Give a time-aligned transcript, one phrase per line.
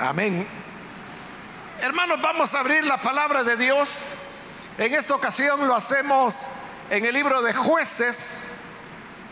[0.00, 0.46] Amén.
[1.82, 4.14] Hermanos, vamos a abrir la palabra de Dios.
[4.78, 6.46] En esta ocasión lo hacemos
[6.88, 8.52] en el libro de jueces.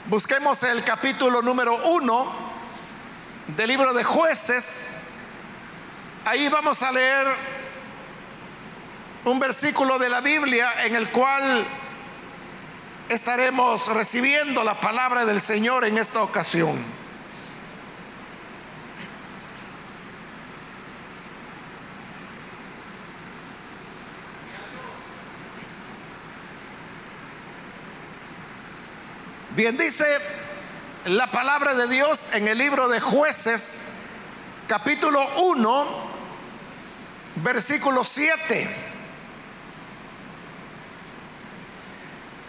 [0.04, 2.30] Busquemos el capítulo número uno
[3.56, 4.98] del libro de jueces.
[6.26, 7.26] Ahí vamos a leer
[9.24, 11.66] un versículo de la Biblia en el cual
[13.08, 16.97] estaremos recibiendo la palabra del Señor en esta ocasión.
[29.58, 30.06] Bien, dice
[31.06, 33.92] la palabra de Dios en el libro de jueces,
[34.68, 35.86] capítulo 1,
[37.42, 38.70] versículo 7.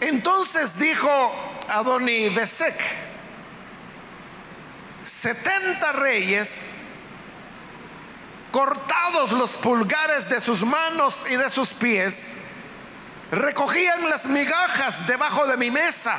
[0.01, 1.09] Entonces dijo
[1.69, 2.75] Adoni Besek,
[5.01, 6.75] 70 reyes,
[8.51, 12.43] cortados los pulgares de sus manos y de sus pies,
[13.31, 16.15] recogían las migajas debajo de mi mesa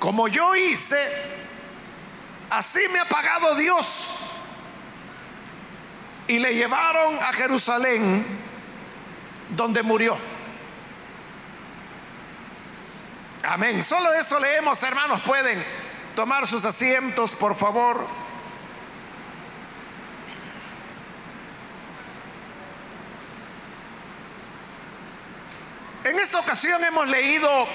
[0.00, 0.98] como yo hice,
[2.48, 4.16] así me ha pagado Dios.
[6.26, 8.24] Y le llevaron a Jerusalén,
[9.50, 10.16] donde murió.
[13.42, 13.82] Amén.
[13.82, 15.20] Solo eso leemos, hermanos.
[15.20, 15.62] Pueden
[16.16, 18.06] tomar sus asientos, por favor.
[26.04, 27.66] En esta ocasión hemos leído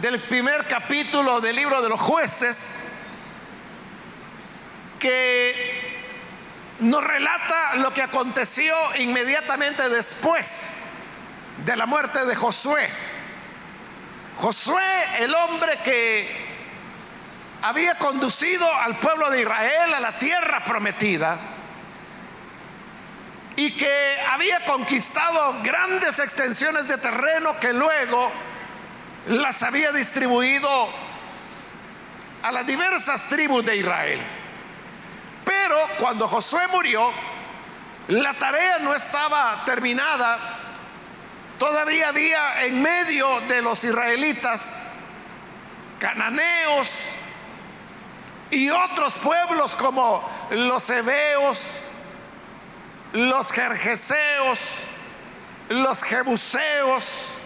[0.00, 2.92] del primer capítulo del libro de los jueces
[4.98, 6.00] que
[6.80, 10.84] nos relata lo que aconteció inmediatamente después
[11.66, 12.88] de la muerte de Josué.
[14.38, 14.82] Josué,
[15.18, 16.48] el hombre que
[17.60, 21.38] había conducido al pueblo de Israel a la tierra prometida
[23.54, 28.32] y que había conquistado grandes extensiones de terreno que luego
[29.26, 30.88] las había distribuido
[32.42, 34.20] a las diversas tribus de Israel.
[35.44, 37.10] Pero cuando Josué murió,
[38.08, 40.38] la tarea no estaba terminada.
[41.58, 44.86] Todavía había en medio de los israelitas
[45.98, 47.10] cananeos
[48.50, 51.80] y otros pueblos como los hebeos,
[53.12, 54.58] los jerjeseos,
[55.68, 57.39] los jebuseos,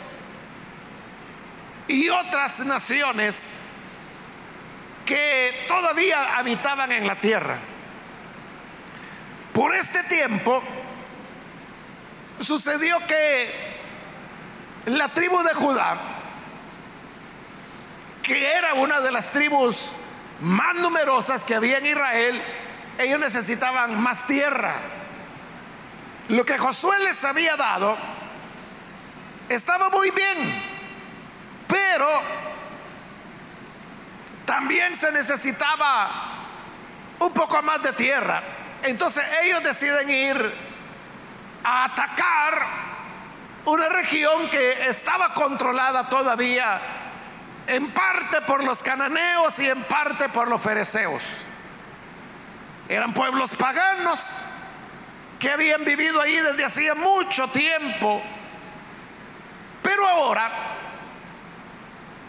[1.88, 3.60] y otras naciones
[5.04, 7.58] que todavía habitaban en la tierra.
[9.52, 10.62] Por este tiempo
[12.40, 13.74] sucedió que
[14.86, 15.98] la tribu de Judá,
[18.22, 19.90] que era una de las tribus
[20.40, 22.42] más numerosas que había en Israel,
[22.98, 24.74] ellos necesitaban más tierra.
[26.28, 27.96] Lo que Josué les había dado
[29.48, 30.73] estaba muy bien
[31.66, 32.08] pero
[34.44, 36.10] también se necesitaba
[37.18, 38.42] un poco más de tierra.
[38.82, 40.54] Entonces ellos deciden ir
[41.64, 42.66] a atacar
[43.64, 46.80] una región que estaba controlada todavía
[47.66, 51.22] en parte por los cananeos y en parte por los fereceos.
[52.88, 54.46] Eran pueblos paganos
[55.38, 58.22] que habían vivido ahí desde hacía mucho tiempo,
[59.82, 60.50] pero ahora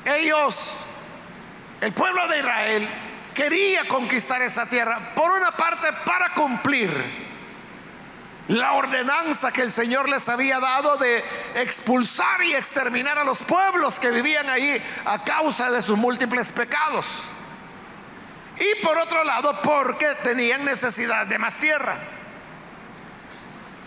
[0.05, 0.83] ellos,
[1.81, 2.89] el pueblo de Israel,
[3.33, 7.25] quería conquistar esa tierra, por una parte para cumplir
[8.47, 11.23] la ordenanza que el Señor les había dado de
[11.55, 17.33] expulsar y exterminar a los pueblos que vivían ahí a causa de sus múltiples pecados.
[18.57, 21.95] Y por otro lado, porque tenían necesidad de más tierra.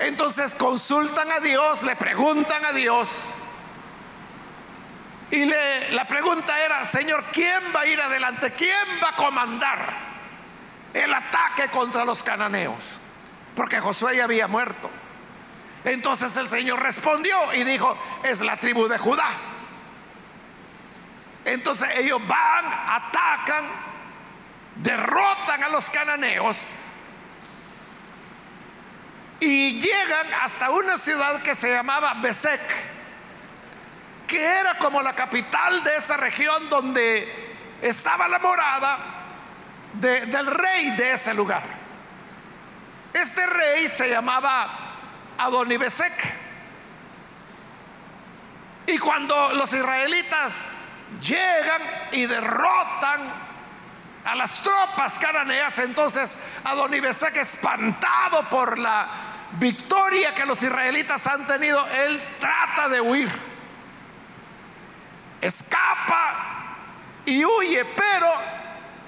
[0.01, 3.09] Entonces consultan a Dios, le preguntan a Dios,
[5.31, 8.53] y la pregunta era, Señor, ¿quién va a ir adelante?
[8.53, 9.93] ¿Quién va a comandar
[10.95, 12.99] el ataque contra los cananeos?
[13.55, 14.91] Porque Josué ya había muerto.
[15.85, 19.29] Entonces el Señor respondió y dijo, es la tribu de Judá.
[21.45, 23.65] Entonces ellos van, atacan,
[24.77, 26.75] derrotan a los cananeos
[29.41, 32.61] y llegan hasta una ciudad que se llamaba Besek
[34.29, 38.99] que era como la capital de esa región donde estaba la morada
[39.95, 41.63] del rey de ese lugar.
[43.13, 44.69] Este rey se llamaba
[45.39, 46.13] Adonibesec.
[48.87, 50.73] Y cuando los israelitas
[51.21, 51.83] llegan
[52.13, 53.21] y derrotan
[54.25, 55.79] a las tropas cananeas.
[55.79, 59.09] Entonces Adonibesec, espantado por la
[59.53, 63.48] victoria que los israelitas han tenido, él trata de huir.
[65.41, 66.77] Escapa
[67.25, 68.29] y huye, pero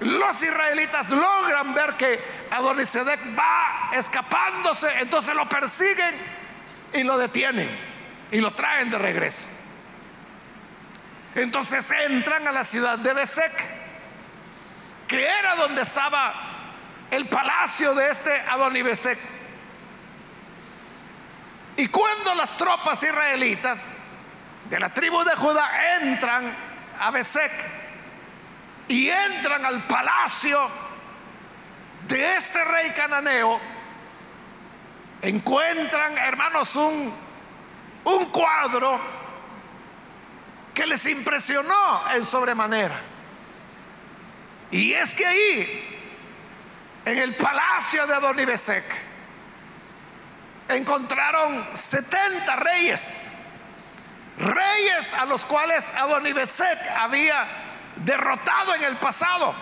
[0.01, 2.19] los israelitas logran ver que
[2.51, 6.15] Adonisedec va escapándose, entonces lo persiguen
[6.93, 7.69] y lo detienen
[8.31, 9.47] y lo traen de regreso.
[11.35, 13.51] Entonces entran a la ciudad de Besek,
[15.07, 16.33] que era donde estaba
[17.09, 19.19] el palacio de este Adonibesec.
[21.77, 23.93] Y cuando las tropas israelitas
[24.71, 25.69] de la tribu de Judá
[26.01, 26.55] entran
[27.01, 27.51] a Besek
[28.87, 30.65] y entran al palacio
[32.07, 33.59] de este rey cananeo,
[35.21, 37.13] encuentran, hermanos, un,
[38.05, 38.97] un cuadro
[40.73, 42.97] que les impresionó en sobremanera.
[44.71, 45.99] Y es que ahí,
[47.03, 48.85] en el palacio de Adonibesec,
[50.69, 53.40] encontraron 70 reyes,
[54.41, 57.47] reyes a los cuales Adonibesec había
[57.97, 59.53] derrotado en el pasado.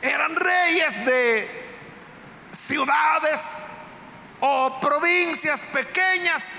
[0.00, 1.62] Eran reyes de
[2.50, 3.66] ciudades
[4.40, 6.52] o provincias pequeñas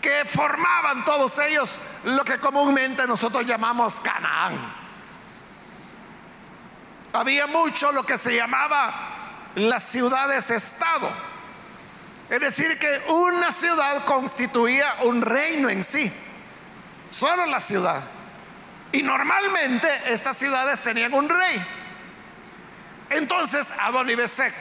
[0.00, 4.78] que formaban todos ellos lo que comúnmente nosotros llamamos Canaán.
[7.12, 8.94] Había mucho lo que se llamaba
[9.54, 11.10] las ciudades-estado.
[12.30, 16.12] Es decir, que una ciudad constituía un reino en sí,
[17.08, 18.02] solo la ciudad.
[18.92, 21.64] Y normalmente estas ciudades tenían un rey.
[23.10, 24.54] Entonces Adonibesec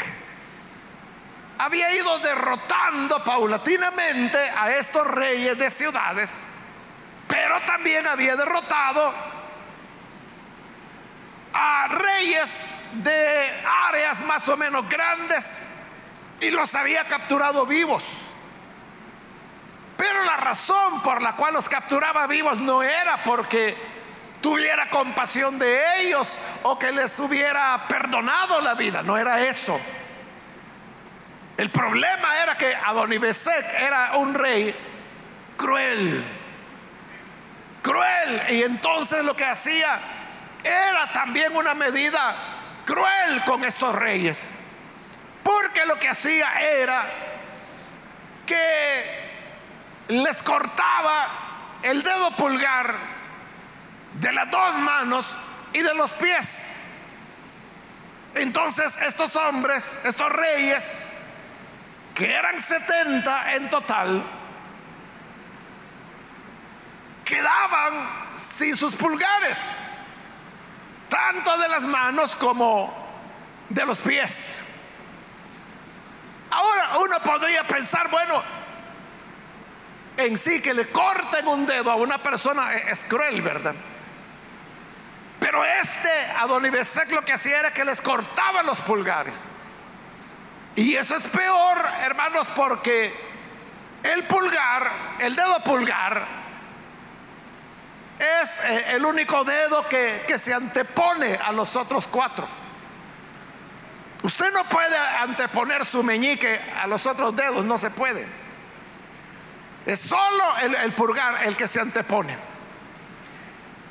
[1.58, 6.46] había ido derrotando paulatinamente a estos reyes de ciudades,
[7.28, 9.14] pero también había derrotado
[11.54, 13.52] a reyes de
[13.88, 15.77] áreas más o menos grandes
[16.39, 18.04] y los había capturado vivos.
[19.98, 23.75] Pero la razón por la cual los capturaba vivos no era porque
[24.42, 29.80] tuviera compasión de ellos o que les hubiera perdonado la vida, no era eso.
[31.57, 34.75] El problema era que Adonibesec era un rey
[35.57, 36.24] cruel,
[37.81, 40.00] cruel, y entonces lo que hacía
[40.63, 42.36] era también una medida
[42.86, 44.60] cruel con estos reyes,
[45.78, 47.06] porque lo que hacía era
[48.48, 49.06] que
[50.08, 51.28] les cortaba
[51.84, 52.96] el dedo pulgar
[54.14, 55.38] de las dos manos
[55.74, 56.80] y de los pies.
[58.34, 61.14] Entonces estos hombres, estos reyes,
[62.16, 64.24] que eran 70 en total,
[67.24, 69.92] quedaban sin sus pulgares,
[71.08, 72.92] tanto de las manos como
[73.70, 74.67] de los pies.
[76.50, 78.42] Ahora uno podría pensar, bueno,
[80.18, 83.76] en sí que le corten un dedo a una persona es cruel, ¿verdad?
[85.40, 86.10] Pero este
[86.40, 89.50] Adonibesec lo que hacía era que les cortaba los pulgares.
[90.76, 93.14] Y eso es peor, hermanos, porque
[94.04, 96.26] el pulgar, el dedo pulgar,
[98.20, 102.48] es eh, el único dedo que, que se antepone a los otros cuatro.
[104.24, 108.28] Usted no puede anteponer su meñique a los otros dedos, no se puede.
[109.86, 110.44] Es solo
[110.83, 112.36] el, pulgar el que se antepone.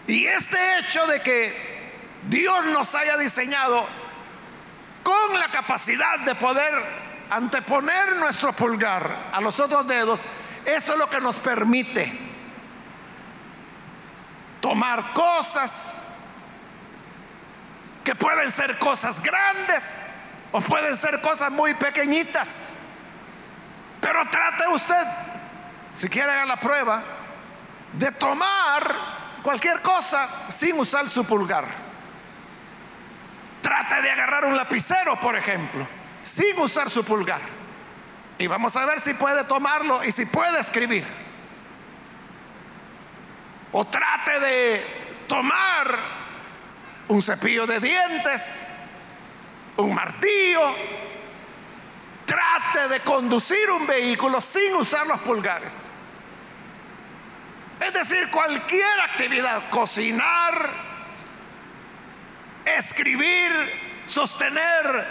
[0.07, 1.91] Y este hecho de que
[2.29, 3.87] Dios nos haya diseñado
[5.03, 6.75] con la capacidad de poder
[7.31, 10.23] anteponer nuestro pulgar a los otros dedos,
[10.65, 12.13] eso es lo que nos permite
[14.61, 16.09] tomar cosas
[18.05, 20.03] que pueden ser cosas grandes
[20.57, 22.79] o pueden ser cosas muy pequeñitas.
[24.01, 25.07] Pero trate usted,
[25.93, 27.03] si quiere haga la prueba,
[27.93, 28.91] de tomar
[29.43, 31.67] cualquier cosa sin usar su pulgar.
[33.61, 35.87] Trata de agarrar un lapicero, por ejemplo,
[36.23, 37.43] sin usar su pulgar.
[38.39, 41.05] Y vamos a ver si puede tomarlo y si puede escribir.
[43.73, 44.87] O trate de
[45.29, 45.99] tomar
[47.09, 48.71] un cepillo de dientes,
[49.77, 50.75] un martillo.
[52.25, 55.91] Trate de conducir un vehículo sin usar los pulgares.
[57.81, 60.71] Es decir, cualquier actividad, cocinar,
[62.65, 65.07] escribir, sostener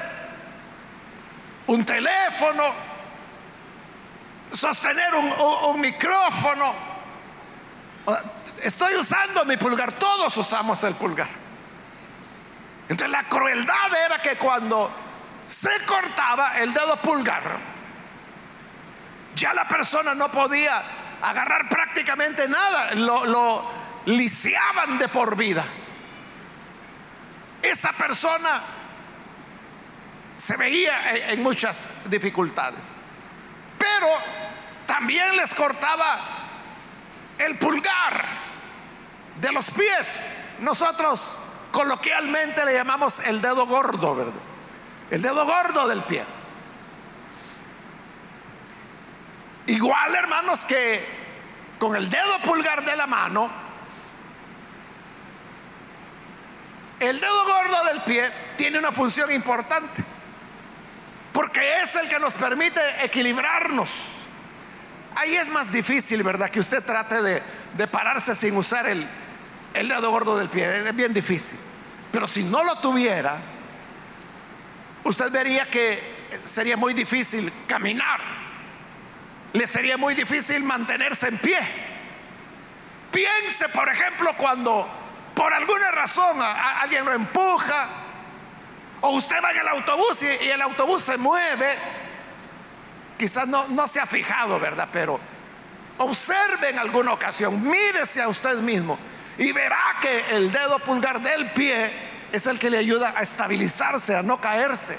[1.67, 2.63] un teléfono,
[4.51, 6.74] sostener un, micrófono.
[8.62, 11.44] Estoy usando mi pulgar, todos usamos el pulgar.
[12.88, 14.92] Entonces la crueldad era que cuando
[15.48, 17.58] se cortaba el dedo pulgar,
[19.36, 20.82] ya la persona no podía
[21.22, 23.72] agarrar prácticamente nada, lo, lo
[24.06, 25.65] lisiaban de por vida.
[27.62, 28.62] Esa persona
[30.36, 32.92] se veía en muchas dificultades,
[33.80, 34.08] pero
[34.86, 36.20] también les cortaba
[37.39, 38.25] el pulgar
[39.42, 40.22] de los pies.
[40.60, 41.39] Nosotros
[41.75, 44.34] coloquialmente le llamamos el dedo gordo, ¿verdad?
[45.12, 46.24] El dedo gordo del pie.
[49.67, 51.05] Igual, hermanos, que
[51.77, 53.50] con el dedo pulgar de la mano,
[57.01, 60.01] el dedo gordo del pie tiene una función importante,
[61.34, 64.12] porque es el que nos permite equilibrarnos.
[65.17, 66.50] Ahí es más difícil, ¿verdad?
[66.50, 69.05] Que usted trate de, de pararse sin usar el,
[69.75, 70.65] el dedo gordo del pie.
[70.65, 71.60] Es bien difícil.
[72.12, 73.38] Pero si no lo tuviera,
[75.03, 76.15] usted vería que
[76.46, 78.22] sería muy difícil caminar.
[79.53, 81.60] Le sería muy difícil mantenerse en pie.
[83.12, 84.88] Piense, por ejemplo, cuando
[85.34, 87.88] por alguna razón alguien lo empuja
[89.01, 91.75] o usted va en el autobús y, el autobús se mueve.
[93.17, 94.89] Quizás no, no se ha fijado, ¿verdad?
[94.91, 95.20] Pero
[95.98, 98.98] observe en alguna ocasión, mírese a usted mismo
[99.38, 101.92] y verá que el dedo pulgar del pie
[102.32, 104.98] es el que le ayuda a estabilizarse, a no caerse.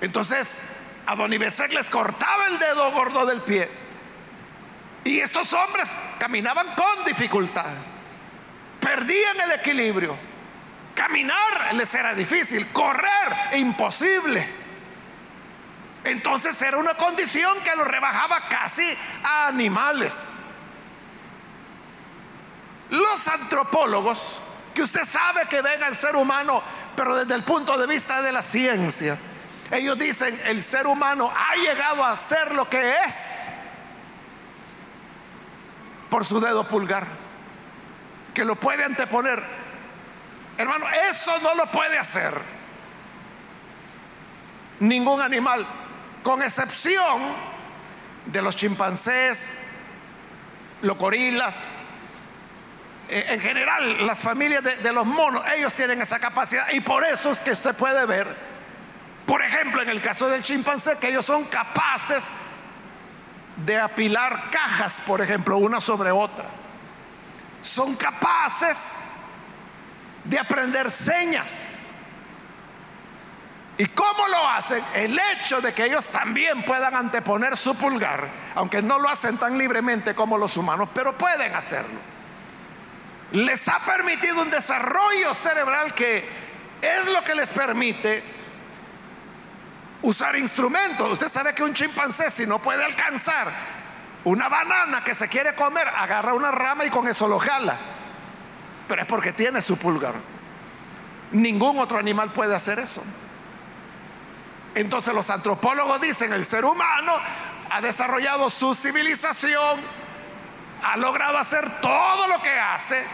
[0.00, 0.62] Entonces,
[1.06, 3.68] a Don Ibesek les cortaba el dedo gordo del pie.
[5.04, 7.72] Y estos hombres caminaban con dificultad.
[8.80, 10.16] Perdían el equilibrio.
[10.94, 14.59] Caminar les era difícil, correr imposible.
[16.04, 18.86] Entonces era una condición que los rebajaba casi
[19.22, 20.36] a animales.
[22.88, 24.40] Los antropólogos,
[24.74, 26.62] que usted sabe que ven al ser humano,
[26.96, 29.16] pero desde el punto de vista de la ciencia,
[29.70, 33.44] ellos dicen, el ser humano ha llegado a ser lo que es
[36.08, 37.06] por su dedo pulgar,
[38.34, 39.40] que lo puede anteponer.
[40.56, 42.34] Hermano, eso no lo puede hacer
[44.80, 45.66] ningún animal
[46.22, 47.20] con excepción
[48.26, 49.60] de los chimpancés,
[50.82, 51.84] los gorilas,
[53.08, 57.32] eh, en general las familias de, los monos, ellos tienen esa capacidad y por eso
[57.32, 58.26] es que usted puede ver,
[59.26, 62.30] por ejemplo, en el caso del chimpancé, que ellos son capaces
[63.56, 66.44] de apilar cajas, por ejemplo, una sobre otra.
[67.62, 69.10] Son capaces
[70.24, 71.89] de aprender señas.
[73.80, 74.84] ¿Y cómo lo hacen?
[74.92, 79.56] El hecho de que ellos también puedan anteponer su pulgar, aunque no lo hacen tan
[79.56, 81.98] libremente como los humanos, pero pueden hacerlo.
[83.32, 86.28] Les ha permitido un desarrollo cerebral que
[86.82, 88.22] es lo que les permite
[90.02, 91.10] usar instrumentos.
[91.12, 93.48] Usted sabe que un chimpancé si no puede alcanzar
[94.24, 97.78] una banana que se quiere comer, agarra una rama y con eso lo jala.
[98.86, 100.16] Pero es porque tiene su pulgar.
[101.32, 103.02] Ningún otro animal puede hacer eso.
[104.74, 107.12] Entonces los antropólogos dicen, el ser humano
[107.70, 109.80] ha desarrollado su civilización,
[110.82, 113.04] ha logrado hacer todo lo que hace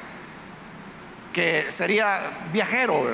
[1.32, 2.20] que sería
[2.52, 3.06] viajero,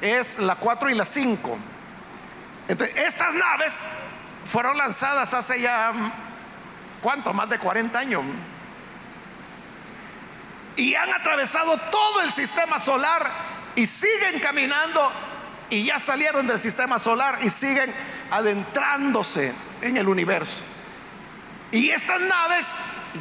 [0.00, 1.58] es la 4 y la 5.
[2.68, 3.88] Entonces, estas naves
[4.46, 5.92] fueron lanzadas hace ya,
[7.02, 7.34] ¿cuánto?
[7.34, 8.22] Más de 40 años
[10.78, 13.28] y han atravesado todo el sistema solar
[13.74, 15.10] y siguen caminando
[15.68, 17.92] y ya salieron del sistema solar y siguen
[18.30, 20.60] adentrándose en el universo.
[21.72, 22.66] Y estas naves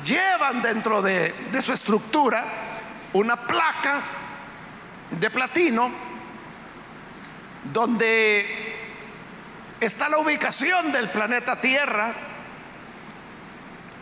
[0.06, 2.46] llevan dentro de, de su estructura
[3.14, 4.02] una placa
[5.20, 5.90] de platino
[7.74, 8.46] donde
[9.80, 12.14] está la ubicación del planeta Tierra,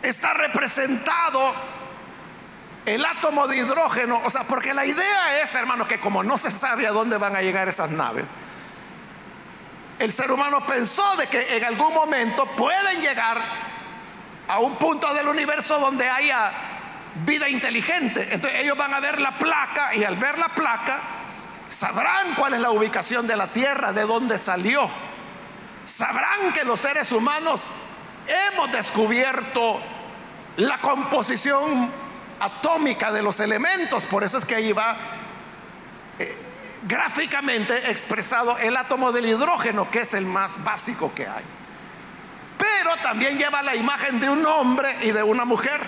[0.02, 1.75] está representado
[2.86, 6.52] el átomo de hidrógeno, o sea, porque la idea es, hermanos, que como no se
[6.52, 8.24] sabe a dónde van a llegar esas naves,
[9.98, 13.40] el ser humano pensó de que en algún momento pueden llegar
[14.46, 16.52] a un punto del universo donde haya
[17.24, 18.28] vida inteligente.
[18.30, 21.00] Entonces ellos van a ver la placa y al ver la placa
[21.68, 24.88] sabrán cuál es la ubicación de la Tierra, de dónde salió.
[25.84, 27.64] Sabrán que los seres humanos
[28.52, 29.80] hemos descubierto
[30.58, 32.05] la composición
[32.40, 34.04] atómica de los elementos.
[34.04, 34.96] Por eso es que ahí va
[36.18, 36.36] eh,
[36.86, 41.44] gráficamente expresado el átomo del hidrógeno, que es el más básico que hay.
[42.58, 45.80] Pero también lleva la imagen de un hombre y de una mujer.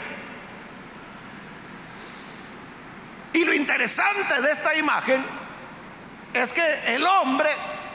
[3.33, 5.25] Y lo interesante de esta imagen
[6.33, 7.51] es que el hombre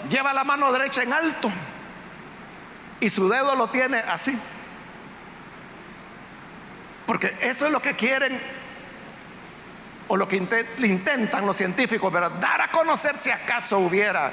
[0.09, 1.51] lleva la mano derecha en alto
[2.99, 4.37] y su dedo lo tiene así.
[7.05, 8.39] Porque eso es lo que quieren
[10.07, 14.31] o lo que intentan los científicos, dar a conocer si acaso hubiera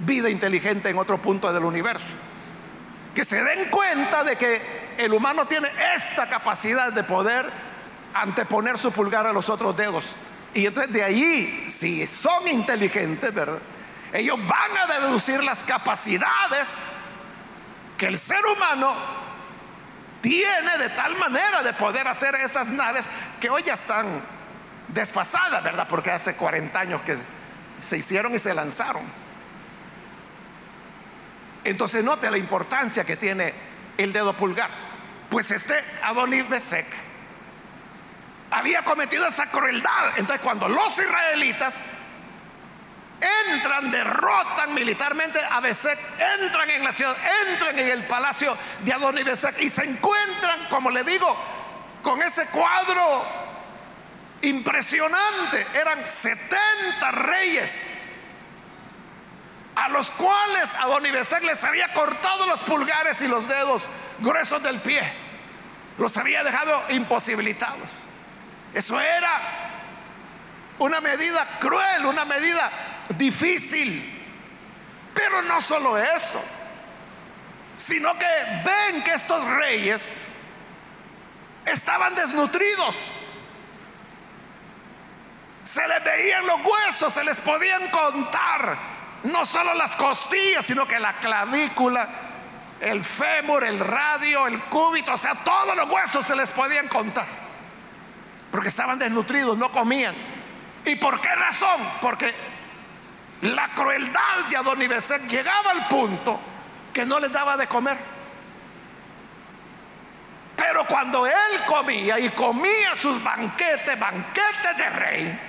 [0.00, 2.14] vida inteligente en otro punto del universo.
[3.14, 4.60] Que se den cuenta de que
[4.98, 7.50] el humano tiene esta capacidad de poder
[8.14, 10.16] anteponer su pulgar a los otros dedos.
[10.54, 13.60] Y entonces de ahí, si son inteligentes, ¿verdad?
[14.12, 16.88] Ellos van a deducir las capacidades
[17.96, 18.94] que el ser humano
[20.22, 23.04] tiene de tal manera de poder hacer esas naves
[23.40, 24.06] que hoy ya están
[24.88, 25.86] desfasadas, ¿verdad?
[25.88, 27.18] Porque hace 40 años que
[27.80, 29.02] se hicieron y se lanzaron.
[31.64, 33.52] Entonces note la importancia que tiene
[33.98, 34.70] el dedo pulgar.
[35.28, 35.74] Pues este
[36.04, 36.86] Adonis Besek
[38.50, 40.12] había cometido esa crueldad.
[40.16, 41.84] Entonces cuando los israelitas
[43.50, 45.98] entran, derrotan militarmente a Besek,
[46.40, 47.16] entran en la ciudad,
[47.48, 51.36] entran en el palacio de Adonis Besek y se encuentran, como le digo,
[52.02, 53.24] con ese cuadro
[54.42, 55.66] impresionante.
[55.74, 58.02] Eran 70 reyes
[59.74, 63.82] a los cuales Adonibesec les había cortado los pulgares y los dedos
[64.18, 65.02] gruesos del pie.
[65.98, 67.88] Los había dejado imposibilitados.
[68.74, 69.30] Eso era
[70.78, 72.70] una medida cruel, una medida
[73.10, 74.20] difícil.
[75.14, 76.42] Pero no solo eso,
[77.76, 78.26] sino que
[78.64, 80.26] ven que estos reyes
[81.66, 82.96] estaban desnutridos.
[85.64, 88.78] Se les veían los huesos, se les podían contar
[89.24, 92.08] no solo las costillas, sino que la clavícula,
[92.80, 97.26] el fémur, el radio, el cúbito, o sea, todos los huesos se les podían contar.
[98.50, 100.14] Porque estaban desnutridos, no comían.
[100.84, 101.80] ¿Y por qué razón?
[102.00, 102.34] Porque
[103.42, 106.38] la crueldad de Adonibesec llegaba al punto
[106.92, 107.98] que no les daba de comer.
[110.56, 115.40] Pero cuando él comía y comía sus banquetes, banquetes de rey,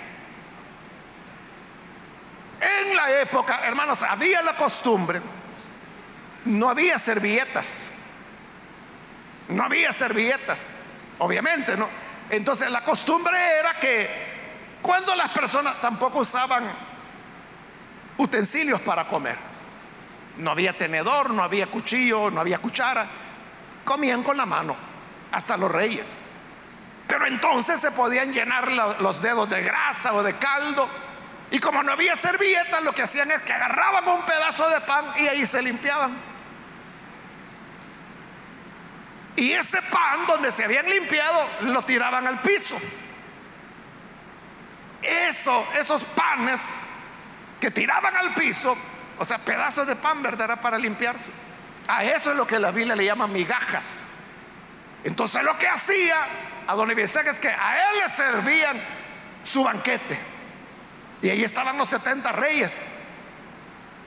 [2.61, 5.21] en la época, hermanos, había la costumbre,
[6.45, 7.91] no había servilletas,
[9.49, 10.71] no había servilletas,
[11.19, 11.87] obviamente, ¿no?
[12.29, 14.09] Entonces la costumbre era que
[14.81, 16.63] cuando las personas tampoco usaban
[18.17, 19.37] utensilios para comer,
[20.37, 23.05] no había tenedor, no había cuchillo, no había cuchara,
[23.83, 24.75] comían con la mano,
[25.31, 26.19] hasta los reyes.
[27.07, 30.89] Pero entonces se podían llenar los dedos de grasa o de caldo
[31.53, 35.05] y como no había servilletas, lo que hacían es que agarraban un pedazo de pan
[35.17, 36.11] y ahí se limpiaban.
[39.35, 42.75] Y ese pan donde se habían limpiado lo tiraban al piso.
[45.03, 46.87] Eso, esos panes
[47.63, 48.75] que tiraban al piso,
[49.17, 50.47] o sea, pedazos de pan, ¿verdad?
[50.51, 51.31] Era para limpiarse.
[51.87, 54.09] A eso es lo que la Biblia le llama migajas.
[55.05, 56.17] Entonces lo que hacía
[56.67, 58.81] a don es que a él le servían
[59.45, 60.19] su banquete.
[61.21, 62.83] Y ahí estaban los 70 reyes.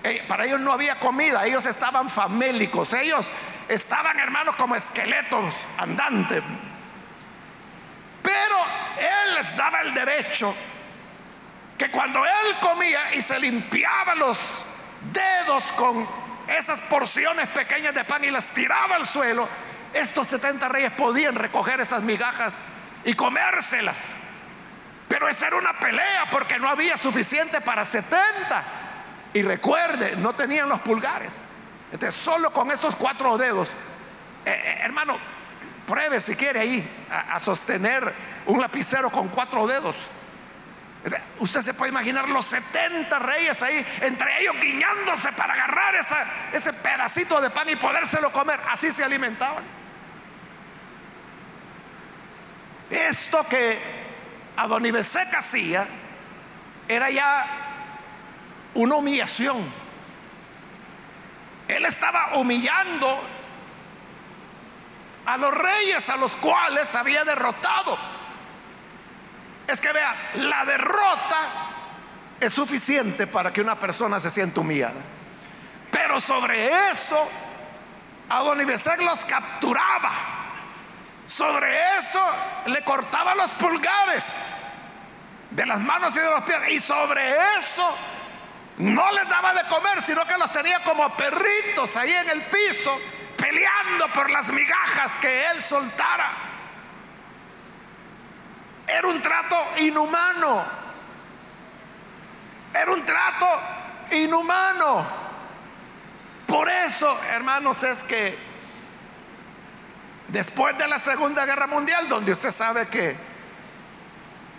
[0.04, 3.32] Eh, para ellos no había comida, ellos estaban famélicos, ellos
[3.70, 6.42] estaban hermanos como esqueletos andantes.
[8.22, 8.56] Pero
[8.98, 10.54] Él les daba el derecho
[11.78, 14.64] que cuando Él comía y se limpiaba los
[15.12, 16.06] dedos con
[16.48, 19.48] esas porciones pequeñas de pan y las tiraba al suelo,
[19.92, 22.58] estos 70 reyes podían recoger esas migajas
[23.04, 24.16] y comérselas.
[25.08, 28.64] Pero esa era una pelea porque no había suficiente para 70.
[29.34, 31.42] Y recuerde, no tenían los pulgares.
[31.92, 33.70] Entonces, solo con estos cuatro dedos,
[34.44, 35.16] eh, eh, hermano,
[35.86, 38.12] pruebe si quiere ahí a, sostener
[38.46, 39.96] un lapicero con cuatro dedos.
[41.38, 45.94] Usted se puede imaginar los 70 reyes ahí, entre ellos guiñándose para agarrar
[46.52, 48.60] ese pedacito de pan y podérselo comer.
[48.68, 49.62] Así se alimentaban.
[52.90, 53.78] Esto que
[54.56, 55.86] Adonibesec hacía
[56.88, 57.46] era ya
[58.74, 59.58] una humillación.
[61.68, 63.22] Él estaba humillando
[65.26, 68.15] a los reyes a los cuales había derrotado.
[69.66, 71.38] Es que vea, la derrota
[72.40, 75.00] es suficiente para que una persona se sienta humillada.
[75.90, 77.28] Pero sobre eso,
[78.28, 80.12] Adonibesec los capturaba.
[81.26, 82.24] Sobre eso
[82.66, 84.58] le cortaba los pulgares
[85.50, 86.58] de las manos y de los pies.
[86.70, 87.96] Y sobre eso
[88.78, 92.96] no les daba de comer, sino que los tenía como perritos ahí en el piso,
[93.36, 96.30] peleando por las migajas que él soltara.
[98.86, 100.64] Era un trato inhumano.
[102.72, 103.46] Era un trato
[104.12, 105.06] inhumano.
[106.46, 108.36] Por eso, hermanos, es que
[110.28, 113.16] después de la Segunda Guerra Mundial, donde usted sabe que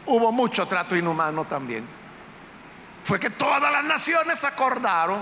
[0.08, 1.88] hubo mucho trato inhumano también,
[3.04, 5.22] fue que todas las naciones acordaron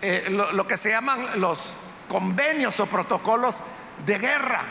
[0.00, 1.74] eh, lo, que se llaman los
[2.08, 3.60] convenios o protocolos
[4.06, 4.62] de guerra.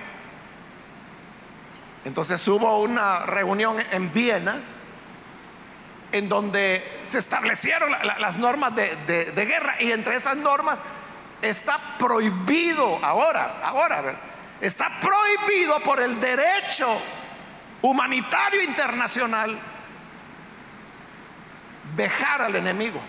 [2.06, 4.60] Entonces hubo una reunión en Viena
[6.12, 10.80] en donde se establecieron las normas de, guerra y entre esas normas
[11.42, 14.16] está prohibido ahora, ahora,
[14.60, 16.88] está prohibido por el derecho
[17.82, 19.58] humanitario internacional
[21.96, 23.00] dejar al enemigo.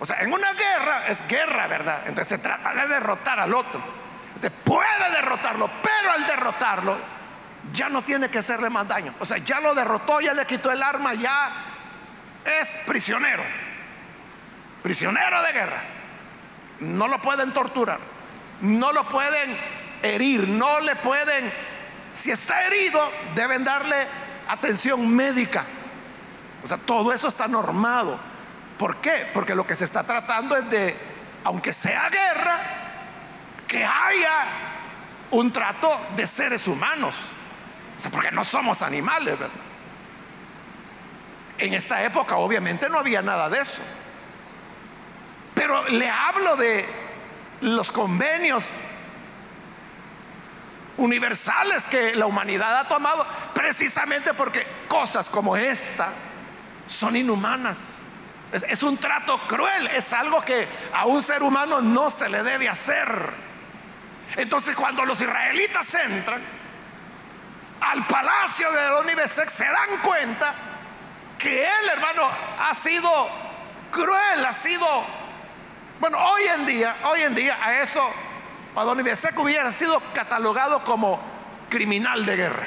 [0.00, 2.02] O sea, en una guerra es guerra, ¿verdad?
[2.06, 4.07] Entonces se trata de derrotar al otro.
[4.38, 6.96] Usted puede derrotarlo, pero al derrotarlo
[7.72, 9.12] ya no tiene que hacerle más daño.
[9.18, 11.50] O sea, ya lo derrotó, ya le quitó el arma, ya
[12.44, 13.42] es prisionero.
[14.80, 15.82] Prisionero de guerra.
[16.78, 17.98] No lo pueden torturar,
[18.60, 19.56] no lo pueden
[20.02, 21.52] herir, no le pueden,
[22.12, 24.06] si está herido, deben darle
[24.46, 25.64] atención médica.
[26.62, 28.20] O sea, todo eso está normado.
[28.78, 29.28] ¿Por qué?
[29.34, 30.96] Porque lo que se está tratando es de,
[31.42, 32.77] aunque sea guerra,
[33.68, 34.46] que haya
[35.30, 37.14] un trato de seres humanos.
[37.96, 39.54] O sea, porque no somos animales, ¿verdad?
[41.58, 43.82] En esta época obviamente no había nada de eso.
[45.54, 46.88] Pero le hablo de
[47.60, 48.84] los convenios
[50.96, 56.10] universales que la humanidad ha tomado precisamente porque cosas como esta
[56.86, 57.98] son inhumanas.
[58.52, 62.68] Es, un trato cruel, es algo que a un ser humano no se le debe
[62.68, 63.47] hacer.
[64.36, 66.40] Entonces cuando los israelitas entran
[67.80, 70.54] al palacio de Donibesec se dan cuenta
[71.38, 72.28] que él, hermano,
[72.60, 73.10] ha sido
[73.90, 74.86] cruel, ha sido,
[76.00, 78.02] bueno, hoy en día, hoy en día a eso,
[78.74, 81.20] a Donibesec hubiera sido catalogado como
[81.68, 82.66] criminal de guerra,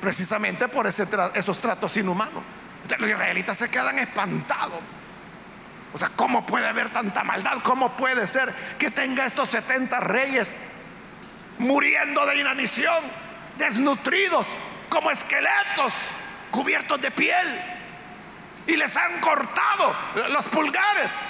[0.00, 2.42] precisamente por esos tratos inhumanos
[2.98, 4.80] los israelitas se quedan espantados.
[5.92, 7.58] O sea, ¿cómo puede haber tanta maldad?
[7.62, 10.56] ¿Cómo puede ser que tenga estos 70 reyes
[11.58, 13.02] muriendo de inanición,
[13.58, 14.46] desnutridos,
[14.88, 15.94] como esqueletos,
[16.50, 17.60] cubiertos de piel?
[18.66, 19.94] Y les han cortado
[20.30, 21.24] los pulgares.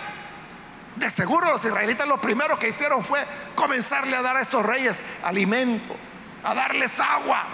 [0.96, 5.03] De seguro los israelitas lo primero que hicieron fue comenzarle a dar a estos reyes
[5.23, 5.96] alimento,
[6.44, 7.44] a darles agua.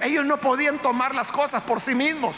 [0.00, 2.36] Ellos no podían tomar las cosas por sí mismos.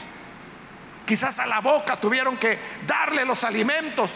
[1.06, 4.10] Quizás a la boca tuvieron que darle los alimentos,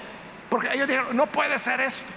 [0.50, 2.12] porque ellos dijeron, no puede ser esto.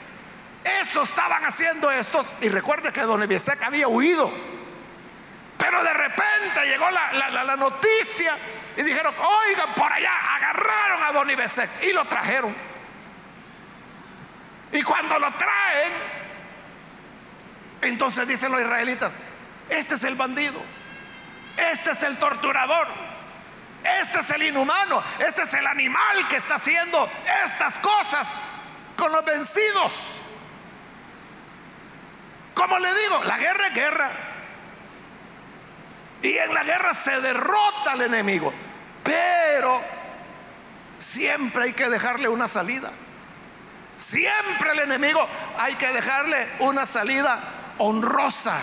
[0.82, 4.32] Eso estaban haciendo estos, y recuerde que don Ebiesec había huido.
[5.58, 8.36] Pero de repente llegó la, noticia
[8.76, 9.14] y dijeron,
[9.48, 12.54] oigan, por allá agarraron a don Ibesec y lo trajeron.
[14.72, 15.94] Y cuando lo traen,
[17.82, 19.12] entonces dicen los israelitas,
[19.70, 20.60] este es el bandido,
[21.56, 22.88] este es el torturador,
[23.84, 27.10] este es el inhumano, este es el animal que está haciendo
[27.46, 28.38] estas cosas
[28.96, 30.24] con los vencidos.
[32.54, 34.12] Como le digo, la guerra es guerra.
[36.22, 38.54] Y en la guerra se derrota al enemigo.
[39.04, 39.82] Pero
[40.98, 42.92] siempre hay que dejarle una salida.
[43.98, 47.40] Siempre al enemigo hay que dejarle una salida
[47.80, 48.56] honrosa.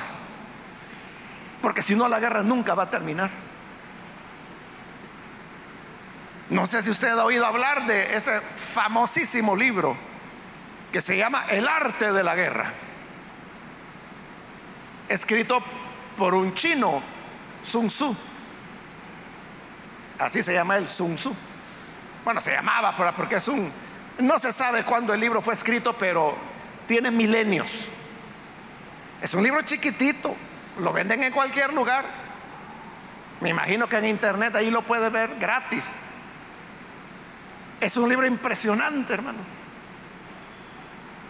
[1.61, 3.31] Porque si no la guerra nunca va a terminar.
[6.51, 9.97] No sé si usted ha oído hablar de ese famosísimo libro
[10.91, 12.73] que se llama El arte de la guerra,
[15.09, 15.63] escrito
[16.17, 17.01] por un chino,
[17.63, 18.17] Sun Tzu.
[20.19, 21.33] Así se llama el Sun Tzu.
[22.25, 23.73] Bueno, se llamaba porque es un...
[24.19, 26.37] No se sabe cuándo el libro fue escrito, pero
[26.89, 27.87] tiene milenios.
[29.23, 30.35] Es un libro chiquitito,
[30.81, 32.05] lo venden en cualquier lugar.
[33.41, 35.95] Me imagino que en internet ahí lo puede ver gratis.
[37.81, 39.39] Es un libro impresionante, hermano.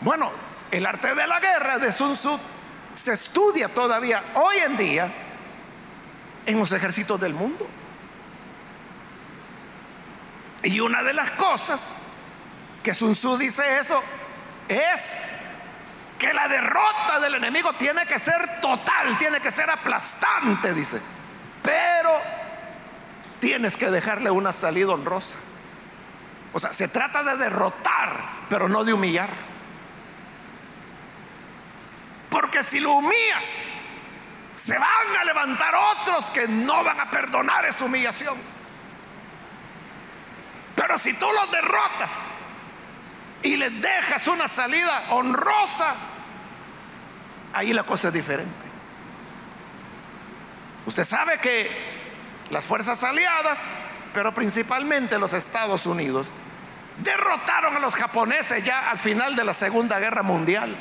[0.00, 0.30] Bueno,
[0.70, 2.38] el arte de la guerra de Sun Tzu
[2.94, 5.12] se estudia todavía hoy en día
[6.46, 7.68] en los ejércitos del mundo.
[10.62, 12.00] Y una de las cosas
[12.82, 14.02] que Sun Tzu dice eso
[14.68, 15.32] es
[16.18, 21.00] que la derrota del enemigo tiene que ser total, tiene que ser aplastante, dice.
[21.62, 22.10] Pero
[23.40, 25.36] tienes que dejarle una salida honrosa.
[26.52, 28.12] O sea, se trata de derrotar,
[28.48, 29.30] pero no de humillar.
[32.28, 33.78] Porque si lo humillas,
[34.54, 38.36] se van a levantar otros que no van a perdonar esa humillación.
[40.76, 42.24] Pero si tú los derrotas
[43.42, 45.94] y les dejas una salida honrosa,
[47.52, 48.66] ahí la cosa es diferente.
[50.86, 51.70] Usted sabe que
[52.50, 53.66] las fuerzas aliadas,
[54.12, 56.28] pero principalmente los Estados Unidos,
[57.02, 60.74] derrotaron a los japoneses ya al final de la Segunda Guerra Mundial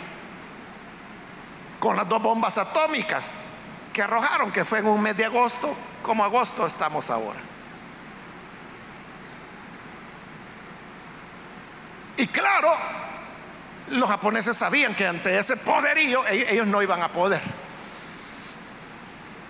[1.79, 3.45] con las dos bombas atómicas
[3.93, 7.39] que arrojaron, que fue en un mes de agosto, como agosto estamos ahora.
[12.17, 12.69] Y claro,
[13.91, 17.41] los japoneses sabían que ante ese poderío ellos no iban a poder.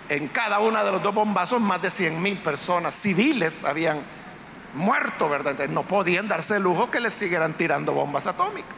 [0.08, 4.00] En cada una de los dos bombazos más de 100 mil personas civiles habían
[4.74, 5.68] muerto, ¿verdad?
[5.68, 8.76] No podían darse el lujo que les siguieran tirando bombas atómicas.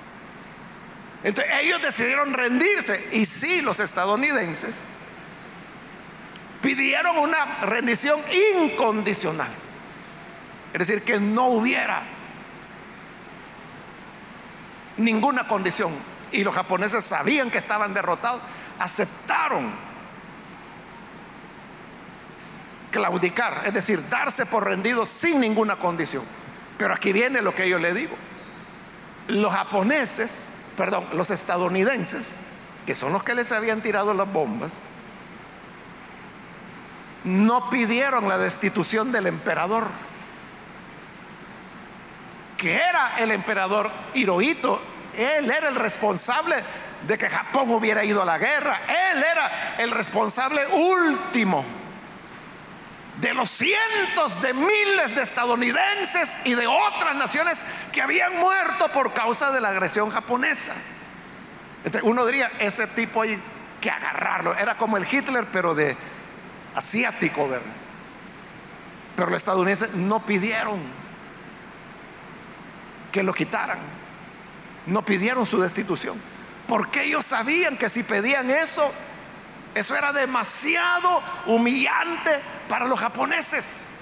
[1.24, 4.83] Entonces ellos decidieron rendirse y sí, los estadounidenses
[6.61, 8.20] pidieron una rendición
[8.55, 9.50] incondicional.
[10.72, 12.02] Es decir, que no hubiera
[14.96, 15.92] ninguna condición.
[16.31, 18.40] Y los japoneses sabían que estaban derrotados,
[18.78, 19.70] aceptaron
[22.92, 26.22] claudicar, es decir, darse por rendidos sin ninguna condición.
[26.78, 28.14] Pero aquí viene lo que yo le digo.
[29.26, 32.38] Los japoneses perdón, los estadounidenses,
[32.87, 34.72] que son los que les habían tirado las bombas,
[37.24, 39.87] no pidieron la destitución del emperador,
[42.57, 44.81] que era el emperador Hirohito.
[45.16, 46.57] Él era el responsable
[47.07, 48.81] de que Japón hubiera ido a la guerra.
[49.12, 51.64] Él era el responsable último
[53.22, 59.14] de los cientos de miles de estadounidenses y de otras naciones que habían muerto por
[59.14, 60.74] causa de la agresión japonesa.
[62.02, 63.40] uno diría, ese tipo hay
[63.80, 64.56] que agarrarlo.
[64.56, 65.96] Era como el Hitler, pero de
[66.74, 67.64] asiático, ¿verdad?
[69.14, 70.80] Pero los estadounidenses no pidieron
[73.12, 73.78] que lo quitaran.
[74.87, 76.20] No pidieron su destitución.
[76.66, 78.92] Porque ellos sabían que si pedían eso,
[79.74, 83.92] eso era demasiado humillante para los japoneses.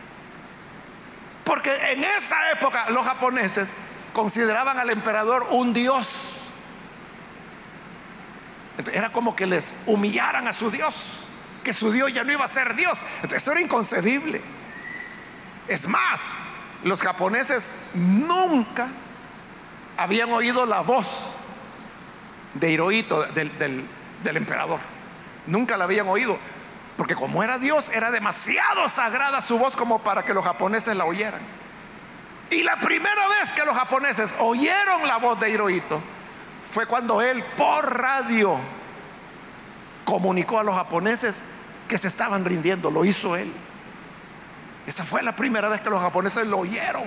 [1.44, 3.72] Porque en esa época los japoneses
[4.12, 6.36] consideraban al emperador un dios.
[8.92, 11.28] era como que les humillaran a su dios,
[11.62, 12.98] que su dios ya no iba a ser dios.
[13.34, 14.40] eso era inconcebible.
[15.68, 16.32] Es más,
[16.82, 18.88] los japoneses nunca
[19.96, 21.06] habían oído la voz
[22.54, 24.80] de Hirohito, del emperador.
[25.50, 26.38] Nunca la habían oído.
[26.96, 31.04] Porque como era Dios, era demasiado sagrada su voz como para que los japoneses la
[31.04, 31.40] oyeran.
[32.50, 36.00] Y la primera vez que los japoneses oyeron la voz de Hirohito
[36.70, 38.58] fue cuando él por radio
[40.04, 41.42] comunicó a los japoneses
[41.88, 42.90] que se estaban rindiendo.
[42.90, 43.52] Lo hizo él.
[44.86, 47.04] Esa fue la primera vez que los japoneses lo oyeron.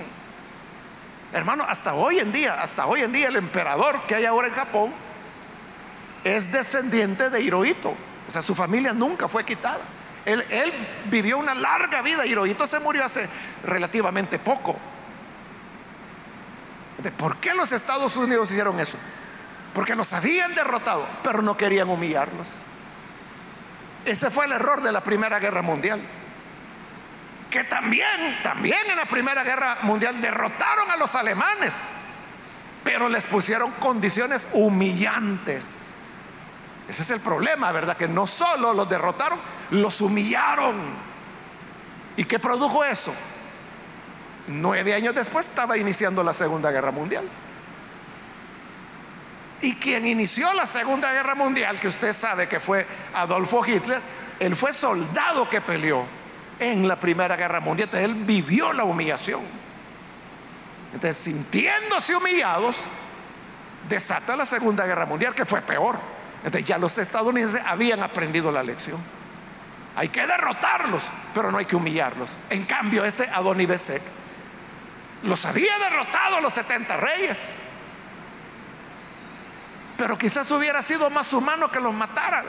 [1.32, 4.54] Hermano, hasta hoy en día, hasta hoy en día el emperador que hay ahora en
[4.54, 4.92] Japón
[6.24, 7.94] es descendiente de Hirohito.
[8.26, 9.80] O sea, su familia nunca fue quitada.
[10.24, 10.72] Él,
[11.06, 12.24] vivió una larga vida.
[12.24, 13.28] Hirohito se murió hace
[13.64, 14.76] relativamente poco.
[17.18, 18.96] ¿Por qué los Estados Unidos hicieron eso?
[19.74, 22.62] Porque los habían derrotado, pero no querían humillarlos.
[24.04, 26.00] Ese fue el error de la Primera Guerra Mundial.
[27.50, 31.88] Que también, también en la Primera Guerra Mundial derrotaron a los alemanes,
[32.82, 35.83] pero les pusieron condiciones humillantes.
[36.88, 37.96] Ese es el problema, ¿verdad?
[37.96, 39.38] Que no solo los derrotaron,
[39.70, 40.74] los humillaron.
[42.16, 43.14] ¿Y qué produjo eso?
[44.46, 47.24] Nueve años después estaba iniciando la Segunda Guerra Mundial.
[49.62, 54.02] Y quien inició la Segunda Guerra Mundial, que usted sabe que fue Adolfo Hitler,
[54.38, 56.04] él fue soldado que peleó
[56.58, 57.88] en la Primera Guerra Mundial.
[57.88, 59.40] Entonces él vivió la humillación.
[60.92, 62.76] Entonces, sintiéndose humillados,
[63.88, 65.98] desata la Segunda Guerra Mundial, que fue peor.
[66.44, 68.98] Entonces ya los estadounidenses habían aprendido la lección.
[69.96, 72.36] Hay que derrotarlos, pero no hay que humillarlos.
[72.50, 74.02] En cambio, este Adoni Besek
[75.22, 77.56] los había derrotado a los 70 reyes.
[79.96, 82.44] pero quizás hubiera sido más humano que los matara.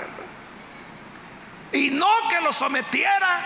[1.71, 3.39] Y no que los sometiera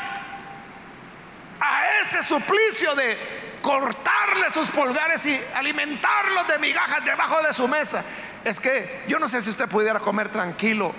[1.59, 3.17] a ese suplicio de
[3.61, 8.03] cortarle sus pulgares y alimentarlos de migajas debajo de su mesa.
[8.43, 10.93] Es que yo no sé si usted pudiera comer tranquilo,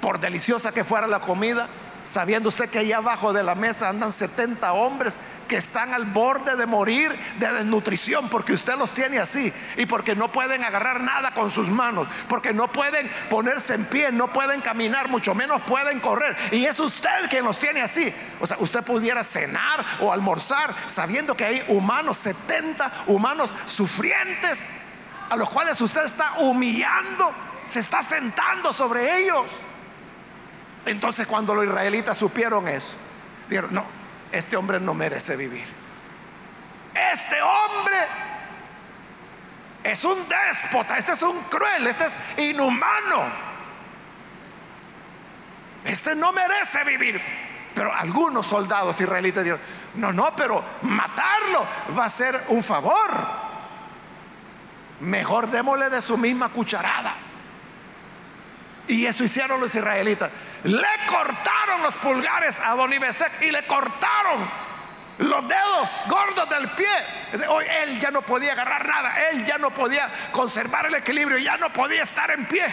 [0.00, 1.68] por deliciosa que fuera la comida,
[2.04, 6.56] sabiendo usted que allá abajo de la mesa andan 70 hombres que están al borde
[6.56, 11.32] de morir de desnutrición porque usted los tiene así y porque no pueden agarrar nada
[11.32, 16.00] con sus manos, porque no pueden ponerse en pie, no pueden caminar, mucho menos pueden
[16.00, 16.36] correr.
[16.52, 18.12] Y es usted quien los tiene así.
[18.40, 24.70] O sea, usted pudiera cenar o almorzar sabiendo que hay humanos, 70 humanos sufrientes
[25.30, 27.32] a los cuales usted está humillando,
[27.64, 29.46] se está sentando sobre ellos.
[30.86, 32.96] Entonces cuando los israelitas supieron eso,
[33.48, 33.84] dijeron, no,
[34.32, 35.66] este hombre no merece vivir.
[37.12, 37.96] Este hombre
[39.84, 43.48] es un déspota, este es un cruel, este es inhumano.
[45.84, 47.20] Este no merece vivir.
[47.74, 49.60] Pero algunos soldados israelitas dijeron,
[49.94, 53.37] no, no, pero matarlo va a ser un favor.
[55.00, 57.14] Mejor démosle de su misma cucharada.
[58.88, 60.30] Y eso hicieron los israelitas.
[60.64, 64.48] Le cortaron los pulgares a Don Ibesek y le cortaron
[65.18, 67.46] los dedos gordos del pie.
[67.48, 71.56] Hoy él ya no podía agarrar nada, él ya no podía conservar el equilibrio, ya
[71.58, 72.64] no podía estar en pie.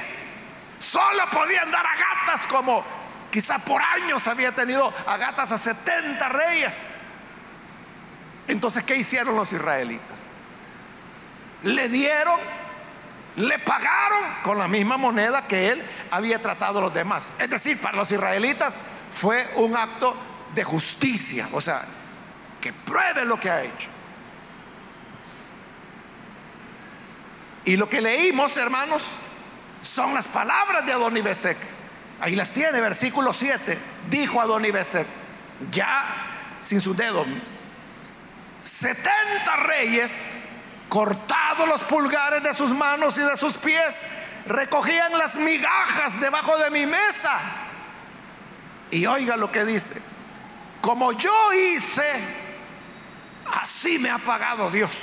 [0.80, 2.84] Solo podía andar a gatas como
[3.32, 6.96] quizá por años había tenido a gatas a 70 reyes.
[8.48, 10.14] Entonces, ¿qué hicieron los israelitas?
[11.65, 12.39] Le dieron
[13.36, 17.34] le pagaron con la misma moneda que él había tratado a los demás.
[17.38, 18.78] Es decir, para los israelitas
[19.13, 20.15] fue un acto
[20.54, 21.82] de justicia, o sea,
[22.62, 23.89] que pruebe lo que ha hecho.
[27.65, 29.04] Y lo que leímos, hermanos,
[29.82, 31.58] son las palabras de Adonibesec.
[32.21, 33.78] Ahí las tiene, versículo 7.
[34.10, 35.06] Dijo Adonibesec,
[35.71, 36.06] ya
[36.62, 37.25] sin su dedo,
[38.62, 40.44] 70 reyes
[40.89, 44.06] cortado los pulgares de sus manos y de sus pies,
[44.45, 47.39] recogían las migajas debajo de mi mesa.
[48.91, 50.02] Y oiga lo que dice,
[50.82, 52.08] como yo hice,
[53.62, 54.98] así me ha pagado Dios.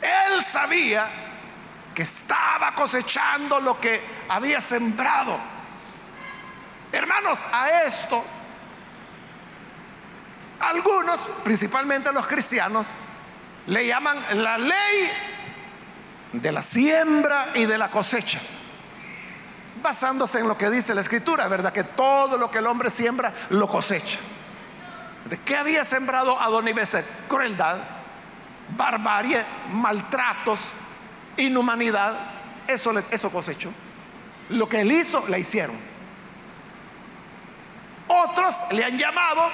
[0.00, 1.08] Él sabía
[1.94, 5.38] que estaba cosechando lo que había sembrado.
[6.92, 8.24] Hermanos, a esto
[10.80, 12.88] algunos, principalmente los cristianos,
[13.66, 15.10] le llaman la ley
[16.32, 18.40] de la siembra y de la cosecha,
[19.82, 21.72] basándose en lo que dice la escritura, ¿verdad?
[21.72, 24.18] Que todo lo que el hombre siembra lo cosecha.
[25.26, 26.86] ¿De qué había sembrado Adoníbal?
[27.28, 27.78] Crueldad,
[28.76, 30.68] barbarie, maltratos,
[31.36, 32.16] inhumanidad.
[32.66, 33.70] Eso, eso cosechó.
[34.50, 35.76] Lo que él hizo, la hicieron.
[38.08, 39.48] Otros le han llamado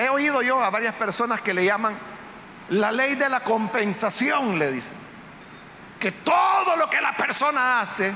[0.00, 1.94] He oído yo a varias personas que le llaman
[2.70, 4.96] la ley de la compensación, le dicen.
[5.98, 8.14] Que todo lo que la persona hace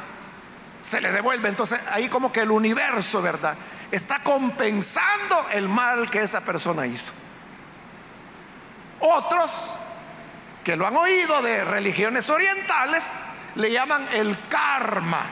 [0.80, 1.50] se le devuelve.
[1.50, 3.54] Entonces ahí como que el universo, ¿verdad?
[3.90, 7.12] Está compensando el mal que esa persona hizo.
[9.00, 9.76] Otros
[10.64, 13.12] que lo han oído de religiones orientales
[13.56, 15.26] le llaman el karma.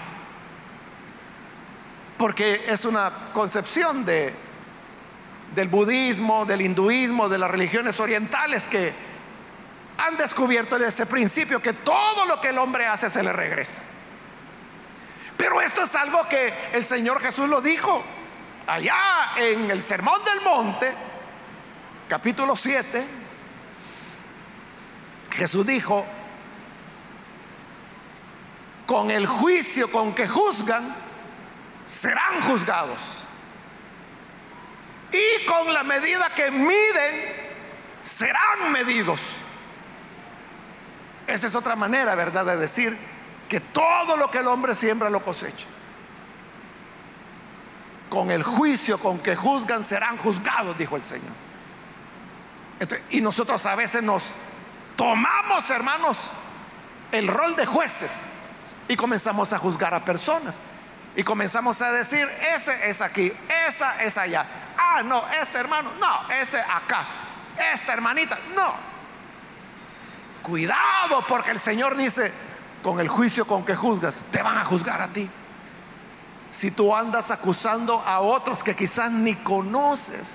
[2.18, 4.51] Porque es una concepción de
[5.54, 8.92] del budismo, del hinduismo, de las religiones orientales que
[9.98, 13.82] han descubierto ese principio que todo lo que el hombre hace se le regresa.
[15.36, 18.02] Pero esto es algo que el Señor Jesús lo dijo
[18.66, 20.92] allá en el Sermón del Monte,
[22.08, 23.04] capítulo 7.
[25.32, 26.04] Jesús dijo,
[28.86, 30.94] con el juicio con que juzgan,
[31.86, 33.21] serán juzgados.
[35.46, 37.42] Con la medida que miden,
[38.02, 39.20] serán medidos.
[41.26, 42.96] Esa es otra manera, ¿verdad?, de decir
[43.48, 45.66] que todo lo que el hombre siembra lo cosecha.
[48.08, 51.32] Con el juicio con que juzgan serán juzgados, dijo el Señor.
[53.10, 54.32] y nosotros a veces nos
[54.96, 56.30] tomamos, hermanos,
[57.12, 58.24] el rol de jueces
[58.88, 60.56] y comenzamos a juzgar a personas.
[61.14, 63.32] Y comenzamos a decir, ese es aquí,
[63.68, 64.46] esa es allá.
[64.82, 67.06] Ah, no, ese hermano, no, ese acá.
[67.72, 68.74] Esta hermanita, no.
[70.42, 72.32] Cuidado porque el Señor dice,
[72.82, 75.28] con el juicio con que juzgas, te van a juzgar a ti.
[76.50, 80.34] Si tú andas acusando a otros que quizás ni conoces,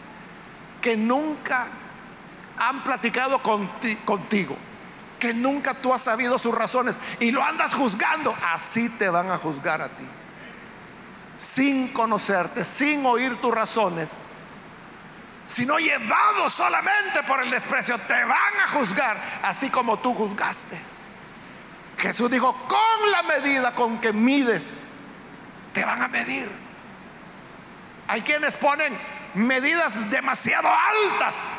[0.81, 1.67] que nunca
[2.57, 4.57] han platicado contigo,
[5.19, 9.37] que nunca tú has sabido sus razones y lo andas juzgando, así te van a
[9.37, 10.05] juzgar a ti.
[11.37, 14.13] Sin conocerte, sin oír tus razones,
[15.47, 20.77] sino llevado solamente por el desprecio, te van a juzgar así como tú juzgaste.
[21.97, 24.89] Jesús dijo, con la medida con que mides,
[25.73, 26.49] te van a medir.
[28.07, 28.95] Hay quienes ponen
[29.33, 31.49] medidas demasiado altas,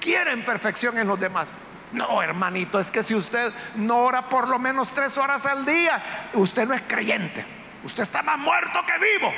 [0.00, 1.52] quieren perfección en los demás.
[1.92, 6.02] No, hermanito, es que si usted no ora por lo menos tres horas al día,
[6.34, 7.44] usted no es creyente.
[7.84, 9.32] Usted está más muerto que vivo.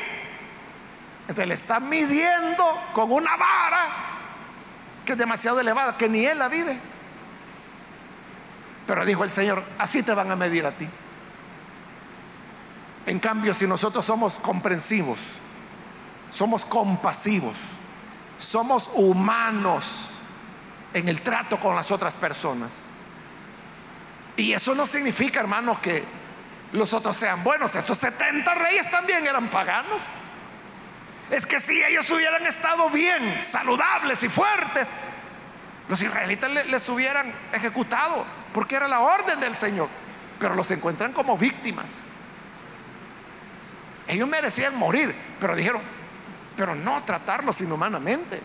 [1.30, 3.88] Entonces le está midiendo con una vara
[5.04, 6.76] que es demasiado elevada, que ni él la vive.
[8.84, 10.88] Pero dijo el Señor, así te van a medir a ti.
[13.06, 15.20] En cambio, si nosotros somos comprensivos,
[16.30, 17.54] somos compasivos,
[18.36, 20.08] somos humanos
[20.92, 22.86] en el trato con las otras personas.
[24.36, 26.02] Y eso no significa, hermanos, que
[26.72, 27.76] los otros sean buenos.
[27.76, 30.02] Estos 70 reyes también eran paganos.
[31.30, 34.92] Es que si ellos hubieran estado bien, saludables y fuertes,
[35.88, 39.88] los israelitas les hubieran ejecutado, porque era la orden del Señor.
[40.38, 42.02] Pero los encuentran como víctimas.
[44.08, 45.82] Ellos merecían morir, pero dijeron,
[46.56, 48.40] pero no tratarlos inhumanamente.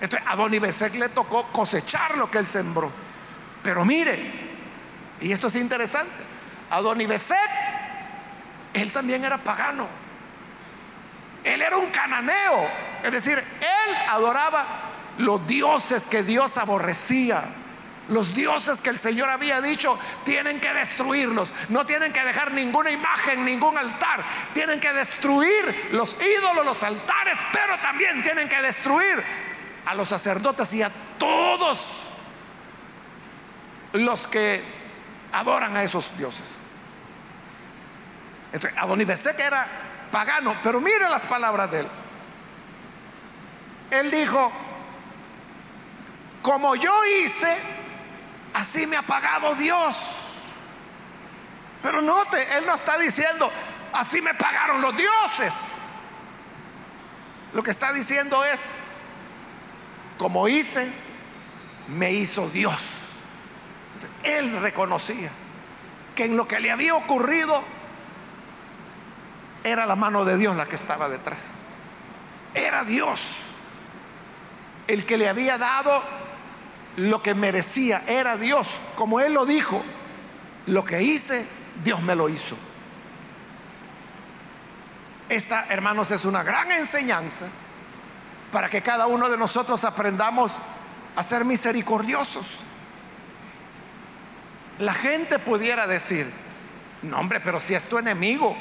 [0.00, 2.90] Entonces a Don Ibesek le tocó cosechar lo que él sembró.
[3.62, 4.48] Pero mire,
[5.20, 6.10] y esto es interesante,
[6.70, 7.36] a Don Ibesek,
[8.72, 9.86] él también era pagano.
[11.44, 12.68] Él era un cananeo.
[13.02, 14.66] Es decir, él adoraba
[15.18, 17.44] los dioses que Dios aborrecía.
[18.08, 21.52] Los dioses que el Señor había dicho tienen que destruirlos.
[21.68, 24.24] No tienen que dejar ninguna imagen, ningún altar.
[24.54, 29.22] Tienen que destruir los ídolos, los altares, pero también tienen que destruir
[29.84, 32.08] a los sacerdotes y a todos
[33.92, 34.62] los que
[35.32, 36.58] adoran a esos dioses.
[38.52, 39.66] Entonces, que era
[40.10, 41.88] pagano, pero mire las palabras de él.
[43.90, 44.52] Él dijo,
[46.42, 47.56] como yo hice,
[48.54, 50.16] así me ha pagado Dios.
[51.82, 53.50] Pero note, él no está diciendo,
[53.92, 55.82] así me pagaron los dioses.
[57.54, 58.70] Lo que está diciendo es,
[60.18, 60.90] como hice,
[61.88, 62.76] me hizo Dios.
[64.22, 65.30] Él reconocía
[66.14, 67.62] que en lo que le había ocurrido
[69.70, 71.50] era la mano de Dios la que estaba detrás.
[72.54, 73.36] Era Dios
[74.88, 76.02] el que le había dado
[76.96, 78.02] lo que merecía.
[78.06, 78.68] Era Dios.
[78.96, 79.84] Como Él lo dijo,
[80.66, 81.46] lo que hice,
[81.84, 82.56] Dios me lo hizo.
[85.28, 87.46] Esta, hermanos, es una gran enseñanza
[88.50, 90.56] para que cada uno de nosotros aprendamos
[91.14, 92.46] a ser misericordiosos.
[94.78, 96.30] La gente pudiera decir,
[97.02, 98.56] no hombre, pero si es tu enemigo,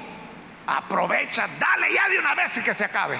[0.67, 3.17] aprovecha, dale ya de una vez y que se acabe.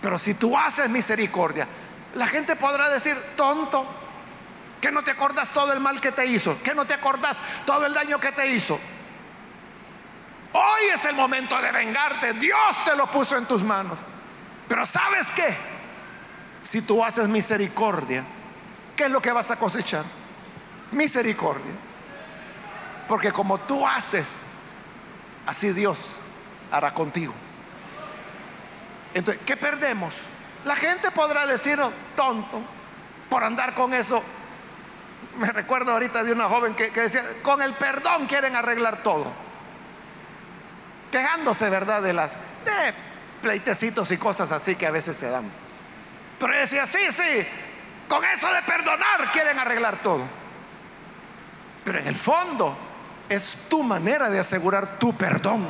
[0.00, 1.66] Pero si tú haces misericordia,
[2.14, 3.86] la gente podrá decir, tonto,
[4.80, 7.86] que no te acordas todo el mal que te hizo, que no te acordas todo
[7.86, 8.78] el daño que te hizo.
[10.52, 12.34] Hoy es el momento de vengarte.
[12.34, 13.98] Dios te lo puso en tus manos.
[14.68, 15.56] Pero ¿sabes qué?
[16.62, 18.22] Si tú haces misericordia,
[18.94, 20.04] ¿qué es lo que vas a cosechar?
[20.92, 21.72] Misericordia.
[23.08, 24.28] Porque como tú haces,
[25.46, 26.18] así Dios
[26.70, 27.34] hará contigo.
[29.14, 30.14] Entonces, ¿qué perdemos?
[30.64, 31.78] La gente podrá decir
[32.16, 32.62] tonto
[33.30, 34.22] por andar con eso.
[35.38, 39.44] Me recuerdo ahorita de una joven que, decía, con el perdón quieren arreglar todo
[41.14, 42.02] quejándose, ¿verdad?
[42.02, 42.36] De las
[43.40, 45.44] pleitecitos y cosas así que a veces se dan.
[46.40, 47.46] Pero decía, sí, sí,
[48.08, 50.24] con eso de perdonar quieren arreglar todo.
[51.84, 52.76] Pero en el fondo
[53.34, 55.66] es tu manera de asegurar tu perdón.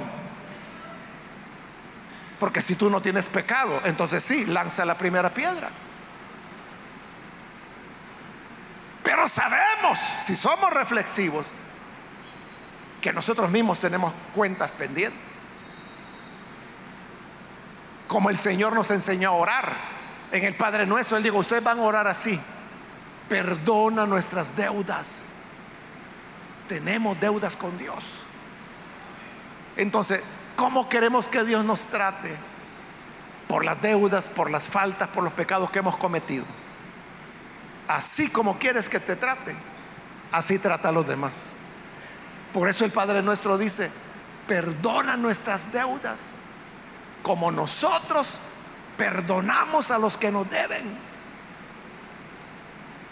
[2.39, 5.71] Porque si tú no tienes pecado, entonces sí, lanza la primera piedra.
[9.03, 11.47] Pero sabemos, si somos reflexivos,
[13.01, 15.35] que nosotros mismos tenemos cuentas pendientes
[18.15, 19.73] como el Señor nos enseñó a orar.
[20.31, 22.39] En el Padre Nuestro, Él dijo, ustedes van a orar así.
[23.29, 25.27] Perdona nuestras deudas.
[26.69, 28.05] Tenemos deudas con Dios.
[29.77, 30.23] Entonces,
[30.57, 32.37] ¿cómo queremos que Dios nos trate?
[33.49, 36.45] Por las deudas, por las faltas, por los pecados que hemos cometido.
[37.89, 39.55] Así como quieres que te trate,
[40.33, 41.51] así trata a los demás.
[42.53, 43.91] Por eso el Padre nuestro dice,
[44.47, 46.37] perdona nuestras deudas
[47.23, 48.39] como nosotros
[48.97, 50.97] perdonamos a los que nos deben.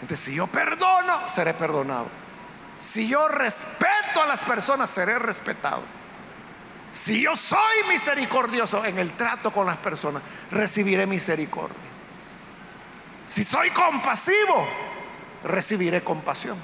[0.01, 2.22] Entonces, si yo perdono, seré perdonado.
[2.83, 5.81] Si yo respeto a las personas, seré respetado.
[6.91, 10.21] Si yo soy misericordioso en el trato con las personas,
[10.51, 11.77] recibiré misericordia.
[13.25, 14.67] Si soy compasivo,
[15.45, 16.57] recibiré compasión.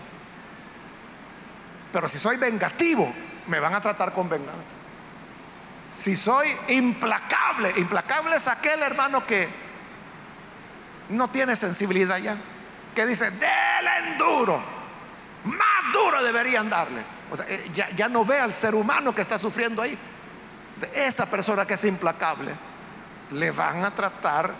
[1.93, 3.09] Pero si soy vengativo,
[3.47, 4.75] me van a tratar con venganza.
[5.95, 9.47] Si soy implacable, implacable es aquel hermano que
[11.07, 12.35] no tiene sensibilidad ya,
[12.93, 14.78] que dice, denle duro, más
[15.91, 17.01] duro deberían darle.
[17.31, 19.97] O sea, eh, ya, ya no ve al ser humano que está sufriendo ahí.
[20.93, 22.51] Esa persona que es implacable,
[23.31, 24.53] le van a tratar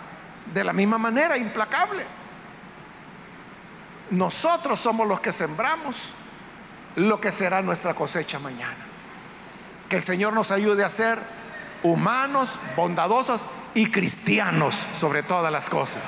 [0.52, 2.04] de la misma manera, implacable.
[4.10, 5.96] Nosotros somos los que sembramos
[6.96, 8.76] lo que será nuestra cosecha mañana.
[9.88, 11.18] Que el Señor nos ayude a ser
[11.82, 16.02] humanos, bondadosos y cristianos sobre todas las cosas.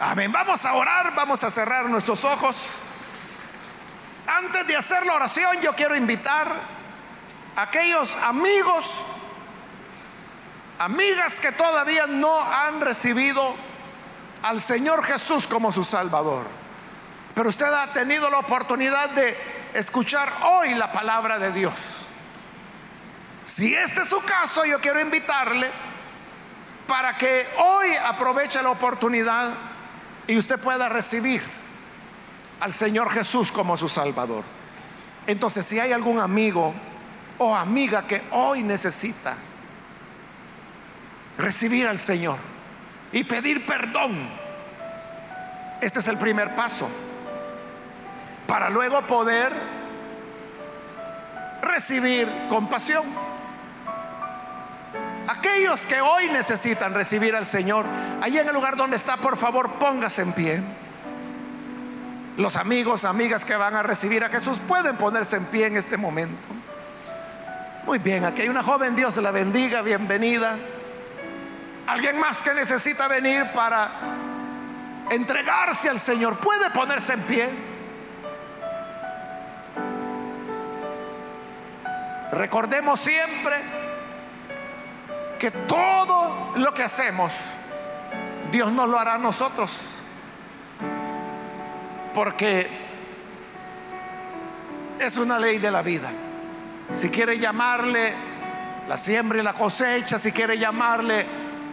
[0.00, 0.30] Amén.
[0.30, 2.78] Vamos a orar, vamos a cerrar nuestros ojos.
[4.28, 6.52] Antes de hacer la oración, yo quiero invitar
[7.56, 9.00] a aquellos amigos,
[10.78, 13.54] amigas que todavía no han recibido
[14.42, 16.46] al Señor Jesús como su Salvador.
[17.34, 19.34] Pero usted ha tenido la oportunidad de
[19.72, 21.74] escuchar hoy la palabra de Dios.
[23.44, 25.70] Si este es su caso, yo quiero invitarle
[26.86, 29.54] para que hoy aproveche la oportunidad
[30.26, 31.57] y usted pueda recibir
[32.60, 34.44] al Señor Jesús como su Salvador.
[35.26, 36.74] Entonces, si hay algún amigo
[37.38, 39.36] o amiga que hoy necesita
[41.36, 42.38] recibir al Señor
[43.12, 44.16] y pedir perdón,
[45.80, 46.88] este es el primer paso
[48.46, 49.52] para luego poder
[51.62, 53.04] recibir compasión.
[55.28, 57.84] Aquellos que hoy necesitan recibir al Señor,
[58.22, 60.62] allí en el lugar donde está, por favor, póngase en pie.
[62.38, 65.96] Los amigos, amigas que van a recibir a Jesús pueden ponerse en pie en este
[65.96, 66.38] momento.
[67.84, 70.56] Muy bien, aquí hay una joven, Dios la bendiga, bienvenida.
[71.88, 73.90] Alguien más que necesita venir para
[75.10, 77.48] entregarse al Señor, puede ponerse en pie.
[82.30, 83.56] Recordemos siempre
[85.40, 87.32] que todo lo que hacemos,
[88.52, 89.97] Dios nos lo hará a nosotros.
[92.18, 92.66] Porque
[94.98, 96.10] es una ley de la vida.
[96.90, 98.12] Si quiere llamarle
[98.88, 101.24] la siembra y la cosecha, si quiere llamarle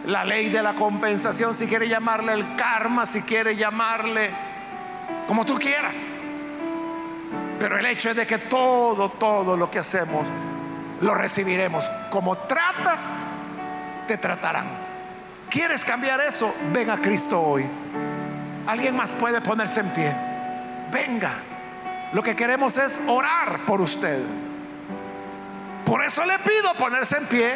[0.04, 4.30] la ley de la compensación, si quiere llamarle el karma, si quiere llamarle
[5.26, 6.18] como tú quieras.
[7.58, 10.28] Pero el hecho es de que todo, todo lo que hacemos,
[11.00, 11.90] lo recibiremos.
[12.08, 13.24] Como tratas,
[14.06, 14.68] te tratarán.
[15.50, 16.54] ¿Quieres cambiar eso?
[16.72, 17.66] Ven a Cristo hoy.
[18.68, 20.35] Alguien más puede ponerse en pie.
[20.96, 21.32] Venga.
[22.12, 24.22] Lo que queremos es orar por usted.
[25.84, 27.54] Por eso le pido ponerse en pie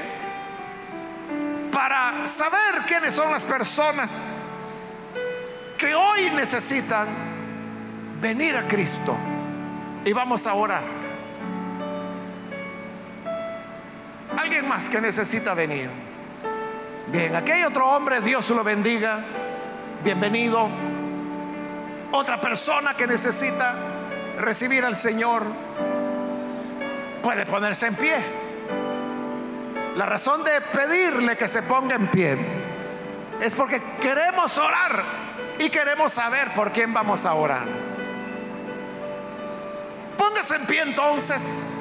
[1.73, 4.47] para saber quiénes son las personas
[5.79, 7.07] que hoy necesitan
[8.21, 9.17] venir a Cristo.
[10.05, 10.83] Y vamos a orar.
[14.37, 15.89] Alguien más que necesita venir.
[17.07, 19.21] Bien, aquí hay otro hombre, Dios lo bendiga.
[20.05, 20.90] Bienvenido.
[22.13, 23.75] Otra persona que necesita
[24.39, 25.45] recibir al Señor
[27.23, 28.17] puede ponerse en pie.
[29.97, 32.37] La razón de pedirle que se ponga en pie
[33.41, 35.03] es porque queremos orar
[35.59, 37.67] y queremos saber por quién vamos a orar.
[40.17, 41.81] Póngase en pie entonces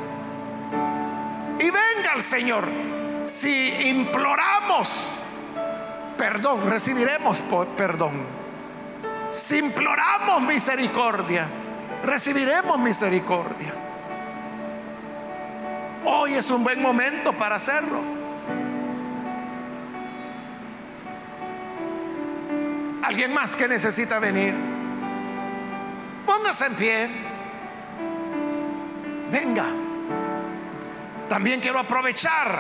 [1.60, 2.66] y venga al Señor.
[3.26, 5.06] Si imploramos
[6.18, 7.42] perdón, recibiremos
[7.78, 8.39] perdón.
[9.32, 11.48] Si imploramos misericordia,
[12.04, 13.74] recibiremos misericordia.
[16.06, 18.00] Hoy es un buen momento para hacerlo.
[23.04, 24.56] ¿Alguien más que necesita venir?
[26.26, 27.10] Póngase en pie.
[29.32, 29.66] Venga.
[31.28, 32.60] También quiero aprovechar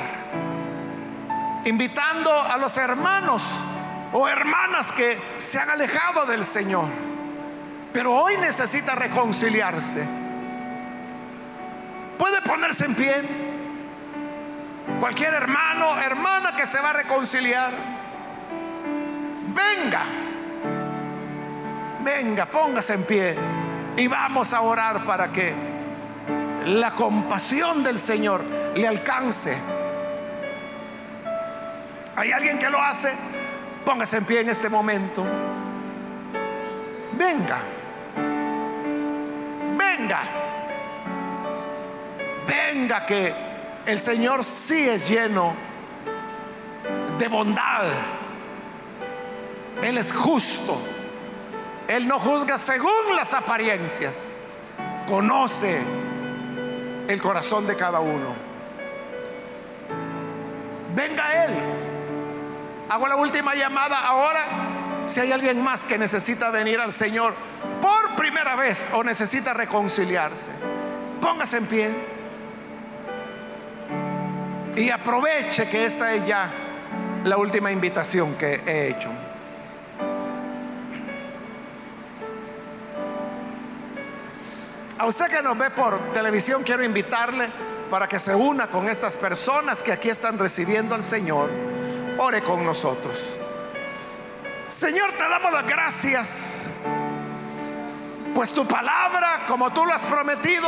[1.65, 3.43] invitando a los hermanos
[4.13, 6.85] o hermanas que se han alejado del Señor,
[7.93, 10.05] pero hoy necesita reconciliarse.
[12.17, 13.13] Puede ponerse en pie.
[14.99, 17.71] Cualquier hermano, hermana que se va a reconciliar,
[19.53, 20.01] venga,
[22.03, 23.35] venga, póngase en pie
[23.95, 25.53] y vamos a orar para que
[26.65, 28.43] la compasión del Señor
[28.75, 29.57] le alcance
[32.19, 33.13] ¿Hay alguien que lo hace?
[33.89, 35.25] Póngase en pie en este momento.
[37.13, 37.57] venga,
[39.75, 40.21] venga,
[42.45, 43.33] venga que
[43.87, 45.55] el Señor sí es lleno
[47.17, 47.85] de bondad.
[49.81, 50.79] Él es justo.
[51.87, 54.27] Él no juzga según las apariencias.
[55.07, 55.81] Conoce
[57.07, 58.35] el corazón de cada uno.
[60.95, 61.88] Venga Él.
[62.89, 64.43] Hago la última llamada ahora.
[65.05, 67.35] Si hay alguien más que necesita venir al Señor
[67.79, 70.51] por primera vez o necesita reconciliarse,
[71.21, 71.93] póngase en pie
[74.75, 76.49] y aproveche que esta es ya
[77.25, 79.09] la última invitación que he hecho.
[84.97, 87.49] A usted que nos ve por televisión, quiero invitarle
[87.89, 91.78] para que se una con estas personas que aquí están recibiendo al Señor.
[92.21, 93.37] Ore con nosotros.
[94.67, 96.67] Señor, te damos las gracias,
[98.35, 100.67] pues tu palabra, como tú lo has prometido,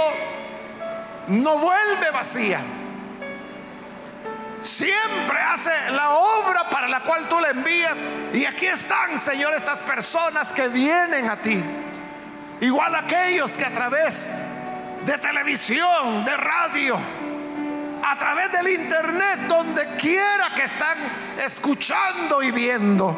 [1.28, 2.62] no vuelve vacía.
[4.62, 8.06] Siempre hace la obra para la cual tú la envías.
[8.34, 11.62] Y aquí están, Señor, estas personas que vienen a ti.
[12.62, 14.42] Igual aquellos que a través
[15.06, 16.98] de televisión, de radio,
[18.12, 20.98] a través del internet, donde quiera que están
[21.42, 23.18] escuchando y viendo,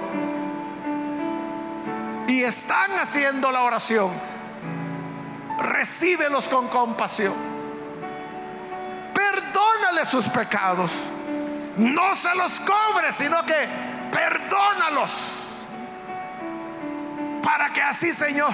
[2.28, 4.12] y están haciendo la oración,
[5.58, 7.34] recíbelos con compasión.
[9.16, 10.92] Perdónale sus pecados.
[11.76, 13.68] No se los cobre, sino que
[14.12, 15.66] perdónalos.
[17.42, 18.54] Para que así, Señor,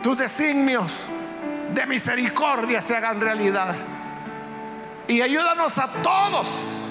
[0.00, 1.02] tus designios
[1.78, 3.74] de misericordia se hagan realidad.
[5.06, 6.90] Y ayúdanos a todos,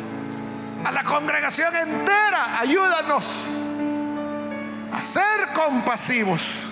[0.83, 3.33] a la congregación entera, ayúdanos
[4.93, 6.71] a ser compasivos,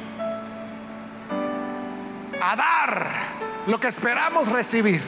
[2.41, 3.09] a dar
[3.67, 5.03] lo que esperamos recibir,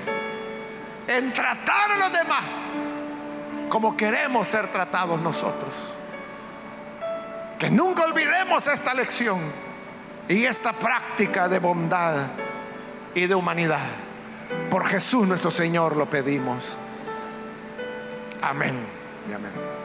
[1.08, 2.84] en tratar a los demás
[3.70, 5.74] como queremos ser tratados nosotros.
[7.58, 9.40] Que nunca olvidemos esta lección
[10.28, 12.28] y esta práctica de bondad
[13.18, 13.86] y de humanidad.
[14.70, 16.78] Por Jesús nuestro Señor lo pedimos.
[18.42, 18.76] Amén
[19.30, 19.77] y amén.